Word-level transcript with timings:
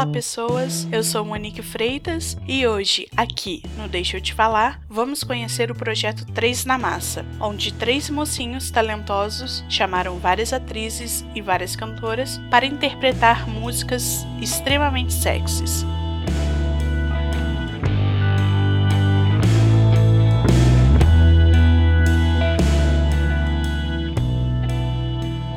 Olá, 0.00 0.10
pessoas. 0.10 0.88
Eu 0.90 1.04
sou 1.04 1.22
Monique 1.26 1.60
Freitas 1.60 2.34
e 2.48 2.66
hoje, 2.66 3.06
aqui 3.14 3.62
no 3.76 3.86
Deixa 3.86 4.16
eu 4.16 4.20
te 4.22 4.32
falar, 4.32 4.80
vamos 4.88 5.22
conhecer 5.22 5.70
o 5.70 5.74
projeto 5.74 6.24
Três 6.32 6.64
na 6.64 6.78
Massa, 6.78 7.22
onde 7.38 7.74
três 7.74 8.08
mocinhos 8.08 8.70
talentosos 8.70 9.62
chamaram 9.68 10.18
várias 10.18 10.54
atrizes 10.54 11.22
e 11.34 11.42
várias 11.42 11.76
cantoras 11.76 12.40
para 12.50 12.64
interpretar 12.64 13.46
músicas 13.46 14.24
extremamente 14.40 15.12
sexys. 15.12 15.84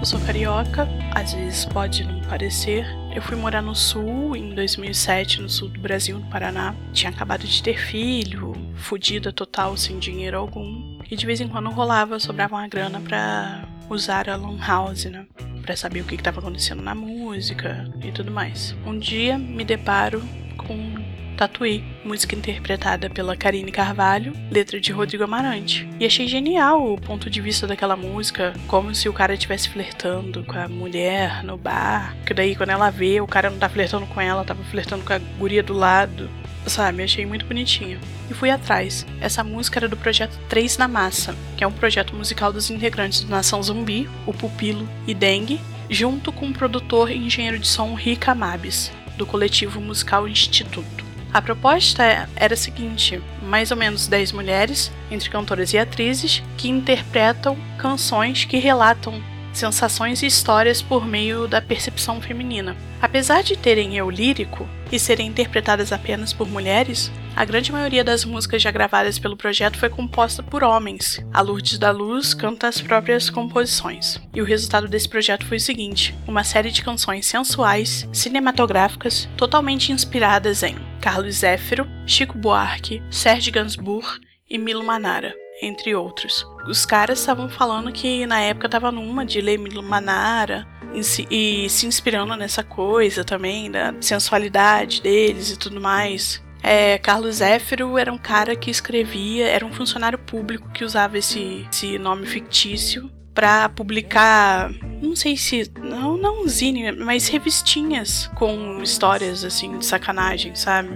Eu 0.00 0.06
sou 0.06 0.20
carioca, 0.20 0.88
às 1.12 1.34
vezes 1.34 1.64
pode 1.64 2.04
não 2.04 2.20
parecer. 2.20 2.86
Eu 3.12 3.20
fui 3.20 3.36
morar 3.36 3.60
no 3.60 3.74
sul 3.74 4.36
em 4.36 4.54
2007, 4.54 5.42
no 5.42 5.48
sul 5.48 5.68
do 5.68 5.80
Brasil, 5.80 6.16
no 6.16 6.30
Paraná. 6.30 6.72
Tinha 6.92 7.10
acabado 7.10 7.44
de 7.44 7.60
ter 7.60 7.76
filho, 7.76 8.52
fodida 8.76 9.32
total, 9.32 9.76
sem 9.76 9.98
dinheiro 9.98 10.38
algum. 10.38 11.00
E 11.10 11.16
de 11.16 11.26
vez 11.26 11.40
em 11.40 11.48
quando 11.48 11.68
rolava, 11.70 12.20
sobrava 12.20 12.54
uma 12.54 12.68
grana 12.68 13.00
pra 13.00 13.64
usar 13.90 14.28
a 14.28 14.36
Long 14.36 14.58
House, 14.58 15.06
né? 15.06 15.26
Pra 15.62 15.74
saber 15.76 16.02
o 16.02 16.04
que 16.04 16.14
estava 16.14 16.38
acontecendo 16.38 16.80
na 16.80 16.94
música 16.94 17.92
e 18.00 18.12
tudo 18.12 18.30
mais. 18.30 18.76
Um 18.86 18.96
dia 18.96 19.36
me 19.36 19.64
deparo 19.64 20.22
com 20.56 20.97
Tatuí, 21.38 21.84
música 22.04 22.34
interpretada 22.34 23.08
pela 23.08 23.36
Karine 23.36 23.70
Carvalho, 23.70 24.32
letra 24.50 24.80
de 24.80 24.90
Rodrigo 24.90 25.22
Amarante. 25.22 25.88
E 26.00 26.04
achei 26.04 26.26
genial 26.26 26.92
o 26.92 27.00
ponto 27.00 27.30
de 27.30 27.40
vista 27.40 27.64
daquela 27.64 27.94
música, 27.94 28.52
como 28.66 28.92
se 28.92 29.08
o 29.08 29.12
cara 29.12 29.34
estivesse 29.34 29.68
flertando 29.68 30.42
com 30.42 30.58
a 30.58 30.66
mulher 30.66 31.44
no 31.44 31.56
bar, 31.56 32.16
que 32.26 32.34
daí 32.34 32.56
quando 32.56 32.70
ela 32.70 32.90
vê, 32.90 33.20
o 33.20 33.26
cara 33.28 33.50
não 33.50 33.56
tá 33.56 33.68
flertando 33.68 34.04
com 34.08 34.20
ela, 34.20 34.44
tava 34.44 34.64
flertando 34.64 35.04
com 35.04 35.12
a 35.12 35.18
guria 35.18 35.62
do 35.62 35.74
lado. 35.74 36.28
Sabe, 36.66 37.04
achei 37.04 37.24
muito 37.24 37.46
bonitinho. 37.46 38.00
E 38.28 38.34
fui 38.34 38.50
atrás. 38.50 39.06
Essa 39.20 39.44
música 39.44 39.78
era 39.78 39.88
do 39.88 39.96
projeto 39.96 40.36
Três 40.48 40.76
na 40.76 40.88
Massa, 40.88 41.36
que 41.56 41.62
é 41.62 41.66
um 41.68 41.72
projeto 41.72 42.16
musical 42.16 42.52
dos 42.52 42.68
integrantes 42.68 43.22
do 43.22 43.30
Nação 43.30 43.62
Zumbi, 43.62 44.10
o 44.26 44.34
Pupilo 44.34 44.88
e 45.06 45.14
Dengue, 45.14 45.60
junto 45.88 46.32
com 46.32 46.48
o 46.48 46.52
produtor 46.52 47.12
e 47.12 47.16
engenheiro 47.16 47.60
de 47.60 47.68
som 47.68 47.94
Rica 47.94 48.34
Mabes, 48.34 48.90
do 49.16 49.24
coletivo 49.24 49.80
musical 49.80 50.26
Instituto. 50.26 51.07
A 51.32 51.42
proposta 51.42 52.28
era 52.36 52.54
a 52.54 52.56
seguinte: 52.56 53.22
mais 53.42 53.70
ou 53.70 53.76
menos 53.76 54.06
10 54.06 54.32
mulheres, 54.32 54.90
entre 55.10 55.30
cantoras 55.30 55.72
e 55.72 55.78
atrizes, 55.78 56.42
que 56.56 56.68
interpretam 56.68 57.56
canções 57.78 58.44
que 58.44 58.58
relatam 58.58 59.22
sensações 59.52 60.22
e 60.22 60.26
histórias 60.26 60.80
por 60.80 61.04
meio 61.04 61.48
da 61.48 61.60
percepção 61.60 62.20
feminina. 62.20 62.76
Apesar 63.00 63.42
de 63.42 63.56
terem 63.56 63.96
eu 63.96 64.08
lírico 64.08 64.68
e 64.90 64.98
serem 64.98 65.26
interpretadas 65.26 65.92
apenas 65.92 66.32
por 66.32 66.48
mulheres, 66.48 67.10
a 67.36 67.44
grande 67.44 67.70
maioria 67.70 68.02
das 68.02 68.24
músicas 68.24 68.62
já 68.62 68.70
gravadas 68.70 69.18
pelo 69.18 69.36
projeto 69.36 69.78
foi 69.78 69.88
composta 69.88 70.42
por 70.42 70.64
homens. 70.64 71.24
A 71.32 71.40
Lourdes 71.40 71.78
da 71.78 71.90
Luz 71.90 72.34
canta 72.34 72.68
as 72.68 72.80
próprias 72.80 73.30
composições. 73.30 74.20
E 74.34 74.40
o 74.40 74.44
resultado 74.44 74.88
desse 74.88 75.08
projeto 75.08 75.46
foi 75.46 75.58
o 75.58 75.60
seguinte: 75.60 76.14
uma 76.26 76.44
série 76.44 76.70
de 76.70 76.82
canções 76.82 77.26
sensuais, 77.26 78.08
cinematográficas, 78.12 79.28
totalmente 79.36 79.92
inspiradas 79.92 80.62
em 80.62 80.87
Carlos 81.00 81.36
Zéfiro, 81.36 81.86
Chico 82.06 82.36
Buarque, 82.36 83.02
Serge 83.10 83.50
Gainsbourg 83.50 84.20
e 84.48 84.58
Milo 84.58 84.84
Manara 84.84 85.34
entre 85.60 85.94
outros. 85.94 86.46
Os 86.66 86.86
caras 86.86 87.18
estavam 87.18 87.48
falando 87.48 87.92
que 87.92 88.26
na 88.26 88.40
época 88.40 88.68
tava 88.68 88.92
numa 88.92 89.24
de 89.24 89.40
ler 89.40 89.58
Milo 89.58 89.82
Manara 89.82 90.66
e 91.30 91.68
se 91.68 91.86
inspirando 91.86 92.34
nessa 92.36 92.62
coisa 92.62 93.24
também, 93.24 93.70
da 93.70 93.94
sensualidade 94.00 95.02
deles 95.02 95.50
e 95.50 95.58
tudo 95.58 95.80
mais. 95.80 96.42
É, 96.62 96.98
Carlos 96.98 97.36
Zéfiro 97.36 97.96
era 97.98 98.12
um 98.12 98.18
cara 98.18 98.56
que 98.56 98.70
escrevia, 98.70 99.46
era 99.46 99.64
um 99.64 99.72
funcionário 99.72 100.18
público 100.18 100.70
que 100.70 100.84
usava 100.84 101.18
esse, 101.18 101.66
esse 101.70 101.98
nome 101.98 102.26
fictício 102.26 103.10
para 103.32 103.68
publicar, 103.68 104.68
não 105.00 105.14
sei 105.14 105.36
se, 105.36 105.70
não, 106.18 106.46
zine, 106.48 106.92
mas 106.92 107.28
revistinhas 107.28 108.30
com 108.34 108.82
histórias 108.82 109.44
assim 109.44 109.78
de 109.78 109.86
sacanagem, 109.86 110.54
sabe? 110.54 110.90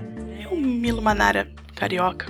O 0.51 0.57
Milo 0.57 1.03
Manara 1.03 1.49
carioca. 1.75 2.27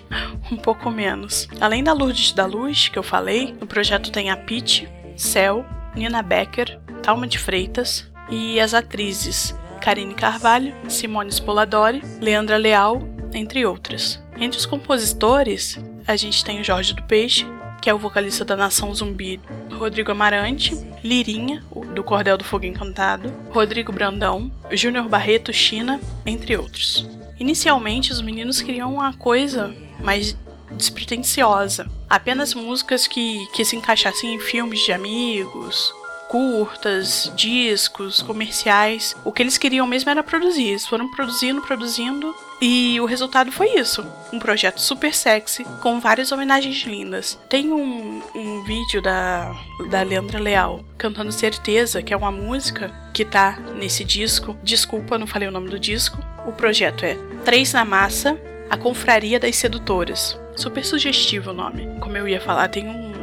um 0.50 0.56
pouco 0.56 0.90
menos. 0.90 1.48
Além 1.60 1.82
da 1.82 1.92
Lourdes 1.92 2.32
da 2.32 2.46
Luz, 2.46 2.88
que 2.88 2.98
eu 2.98 3.02
falei, 3.02 3.54
no 3.60 3.66
projeto 3.66 4.10
tem 4.10 4.30
a 4.30 4.36
Pete, 4.36 4.88
Cel, 5.16 5.64
Nina 5.94 6.22
Becker, 6.22 6.80
Talma 7.02 7.26
de 7.26 7.38
Freitas 7.38 8.10
e 8.30 8.58
as 8.60 8.74
atrizes 8.74 9.54
Karine 9.80 10.14
Carvalho, 10.14 10.74
Simone 10.88 11.30
Spoladori, 11.30 12.02
Leandra 12.20 12.56
Leal, 12.56 13.02
entre 13.32 13.64
outras. 13.64 14.22
Entre 14.38 14.58
os 14.58 14.66
compositores, 14.66 15.78
a 16.06 16.16
gente 16.16 16.44
tem 16.44 16.60
o 16.60 16.64
Jorge 16.64 16.94
do 16.94 17.02
Peixe, 17.02 17.46
que 17.80 17.90
é 17.90 17.94
o 17.94 17.98
vocalista 17.98 18.44
da 18.44 18.56
Nação 18.56 18.92
Zumbi, 18.94 19.40
Rodrigo 19.76 20.10
Amarante, 20.10 20.74
Lirinha, 21.02 21.62
do 21.94 22.02
Cordel 22.02 22.36
do 22.38 22.44
Fogo 22.44 22.64
Encantado, 22.64 23.32
Rodrigo 23.50 23.92
Brandão, 23.92 24.50
Júnior 24.72 25.08
Barreto, 25.08 25.52
China, 25.52 26.00
entre 26.24 26.56
outros. 26.56 27.08
Inicialmente, 27.38 28.12
os 28.12 28.20
meninos 28.20 28.60
queriam 28.60 28.94
uma 28.94 29.12
coisa 29.12 29.74
mais 30.00 30.36
despretensiosa, 30.72 31.86
apenas 32.08 32.54
músicas 32.54 33.06
que, 33.06 33.46
que 33.54 33.64
se 33.64 33.76
encaixassem 33.76 34.34
em 34.34 34.40
filmes 34.40 34.80
de 34.80 34.92
amigos, 34.92 35.92
curtas, 36.28 37.32
discos, 37.34 38.22
comerciais. 38.22 39.14
O 39.24 39.32
que 39.32 39.42
eles 39.42 39.58
queriam 39.58 39.86
mesmo 39.86 40.10
era 40.10 40.22
produzir. 40.22 40.68
Eles 40.68 40.86
foram 40.86 41.10
produzindo, 41.10 41.60
produzindo. 41.62 42.34
E 42.60 42.98
o 43.00 43.04
resultado 43.04 43.52
foi 43.52 43.78
isso: 43.78 44.04
um 44.32 44.38
projeto 44.38 44.80
super 44.80 45.14
sexy, 45.14 45.64
com 45.82 46.00
várias 46.00 46.32
homenagens 46.32 46.82
lindas. 46.84 47.38
Tem 47.48 47.72
um, 47.72 48.22
um 48.34 48.64
vídeo 48.64 49.02
da, 49.02 49.54
da 49.90 50.02
Leandra 50.02 50.38
Leal 50.38 50.84
cantando 50.96 51.32
Certeza, 51.32 52.02
que 52.02 52.14
é 52.14 52.16
uma 52.16 52.32
música 52.32 52.92
que 53.12 53.24
tá 53.24 53.58
nesse 53.74 54.04
disco. 54.04 54.56
Desculpa, 54.62 55.18
não 55.18 55.26
falei 55.26 55.48
o 55.48 55.52
nome 55.52 55.68
do 55.68 55.78
disco. 55.78 56.18
O 56.46 56.52
projeto 56.52 57.04
é 57.04 57.16
Três 57.44 57.72
na 57.72 57.84
Massa, 57.84 58.38
A 58.70 58.76
Confraria 58.76 59.38
das 59.38 59.56
Sedutoras. 59.56 60.38
Super 60.54 60.84
sugestivo 60.84 61.50
o 61.50 61.54
nome. 61.54 61.98
Como 62.00 62.16
eu 62.16 62.26
ia 62.26 62.40
falar, 62.40 62.68
tem 62.68 62.88
um 62.88 63.15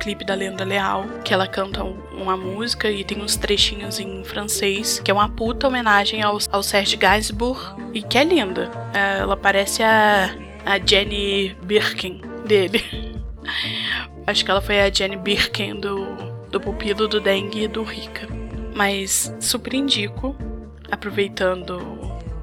clipe 0.00 0.24
da 0.24 0.34
Lenda 0.34 0.64
Leal, 0.64 1.04
que 1.22 1.32
ela 1.32 1.46
canta 1.46 1.84
uma 1.84 2.36
música 2.36 2.90
e 2.90 3.04
tem 3.04 3.22
uns 3.22 3.36
trechinhos 3.36 4.00
em 4.00 4.24
francês, 4.24 4.98
que 4.98 5.10
é 5.10 5.14
uma 5.14 5.28
puta 5.28 5.68
homenagem 5.68 6.22
ao, 6.22 6.38
ao 6.50 6.62
Serge 6.62 6.96
Gainsbourg 6.96 7.60
e 7.92 8.02
que 8.02 8.16
é 8.16 8.24
linda. 8.24 8.70
É, 8.94 9.18
ela 9.18 9.36
parece 9.36 9.82
a, 9.82 10.34
a 10.64 10.78
Jenny 10.78 11.54
Birkin 11.62 12.22
dele. 12.46 12.82
Acho 14.26 14.44
que 14.44 14.50
ela 14.50 14.60
foi 14.60 14.80
a 14.80 14.90
Jenny 14.90 15.16
Birkin 15.16 15.78
do, 15.78 16.06
do 16.50 16.60
pupilo 16.60 17.06
do 17.06 17.20
Dengue 17.20 17.64
e 17.64 17.68
do 17.68 17.82
Rica. 17.82 18.26
Mas 18.74 19.34
super 19.38 19.74
indico, 19.74 20.34
aproveitando 20.90 21.78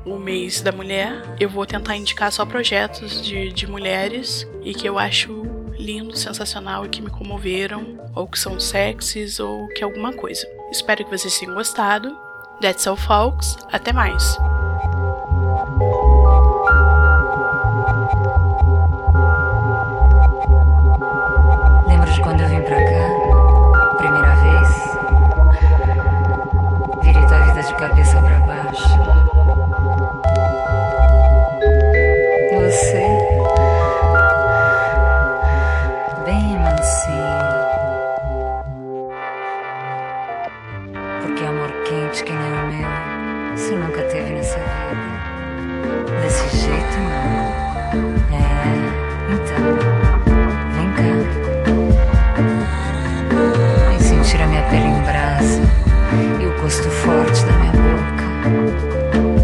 o 0.05 0.17
mês 0.17 0.61
da 0.61 0.71
mulher, 0.71 1.23
eu 1.39 1.49
vou 1.49 1.65
tentar 1.65 1.95
indicar 1.95 2.31
só 2.31 2.45
projetos 2.45 3.21
de, 3.21 3.51
de 3.51 3.67
mulheres 3.67 4.47
e 4.63 4.73
que 4.73 4.87
eu 4.87 4.99
acho 4.99 5.56
lindo, 5.87 6.17
sensacional 6.17 6.85
e 6.85 6.89
que 6.89 7.01
me 7.01 7.09
comoveram, 7.09 7.97
ou 8.13 8.27
que 8.27 8.37
são 8.37 8.59
sexys, 8.59 9.39
ou 9.39 9.69
que 9.69 9.81
alguma 9.81 10.11
coisa. 10.11 10.45
Espero 10.69 11.05
que 11.05 11.17
vocês 11.17 11.39
tenham 11.39 11.55
gostado. 11.55 12.13
That's 12.59 12.85
all, 12.85 12.97
folks. 12.97 13.55
Até 13.71 13.93
mais. 13.93 14.37
Lembro 21.87 22.11
de 22.11 22.21
quando 22.21 22.41
eu 22.41 22.49
vim 22.49 22.61
pra 22.61 22.83
cá, 22.83 23.95
primeira 23.97 24.35
vez? 24.35 24.69
Virei 27.01 27.27
tua 27.27 27.39
vida 27.39 27.63
de 27.63 27.75
cabeça 27.75 28.21
pra 28.21 28.39
baixo. 28.41 30.26
exatamente 42.07 42.23
quem 42.23 42.35
era 42.35 42.65
meu 42.67 43.57
Se 43.57 43.75
nunca 43.75 44.01
teve 44.03 44.31
nessa 44.33 44.57
vida. 44.57 44.67
Desse 46.21 46.57
jeito 46.57 46.97
não. 46.99 47.47
É, 48.31 48.43
então. 49.33 49.63
Vem 50.75 50.89
cá. 50.93 51.03
vem 53.89 53.99
sentir 53.99 54.41
a 54.41 54.47
minha 54.47 54.63
pele 54.63 54.85
em 54.85 55.01
brasa 55.01 55.61
e 56.39 56.45
o 56.45 56.61
gosto 56.61 56.89
forte 56.89 57.45
da 57.45 57.51
minha 57.53 57.71
boca. 57.73 58.25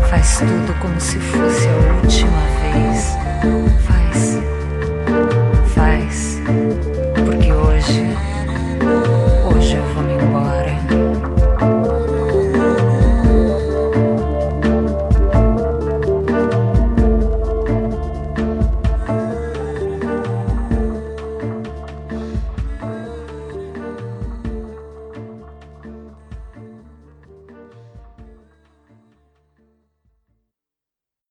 Faz 0.08 0.40
tudo 0.40 0.74
como 0.80 1.00
se 1.00 1.20
fosse 1.20 1.68
a 1.68 1.76
última 2.02 2.40
vez. 2.62 3.18
Faz. 3.88 4.40
Faz. 5.74 6.42
Porque 7.26 7.52
hoje. 7.52 8.18
Hoje 9.56 9.76
eu 9.76 9.84
vou 9.94 10.04
me 10.04 10.13